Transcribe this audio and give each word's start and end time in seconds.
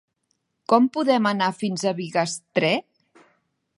Com 0.71 0.87
podem 0.95 1.29
anar 1.33 1.49
fins 1.59 1.85
a 1.91 1.93
Bigastre? 1.99 2.73